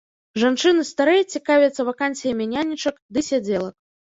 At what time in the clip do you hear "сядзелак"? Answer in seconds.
3.33-3.75